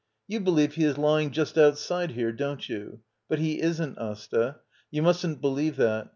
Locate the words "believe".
0.39-0.73, 5.41-5.75